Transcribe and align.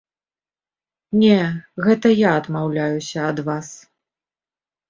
Не, 1.23 1.35
гэта 1.87 2.07
я 2.21 2.31
адмаўляюся 2.39 3.19
ад 3.29 3.43
вас. 3.51 3.69